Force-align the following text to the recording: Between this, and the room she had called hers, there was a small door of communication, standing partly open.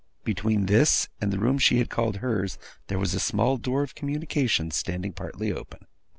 Between 0.23 0.65
this, 0.65 1.09
and 1.21 1.31
the 1.31 1.37
room 1.37 1.59
she 1.59 1.77
had 1.77 1.91
called 1.91 2.15
hers, 2.15 2.57
there 2.87 2.97
was 2.97 3.13
a 3.13 3.19
small 3.19 3.57
door 3.57 3.83
of 3.83 3.93
communication, 3.93 4.71
standing 4.71 5.13
partly 5.13 5.53
open. 5.53 5.85